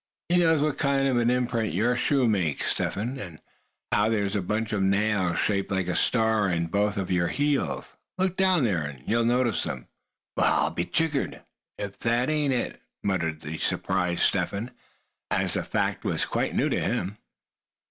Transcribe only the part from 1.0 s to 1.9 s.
of an imprint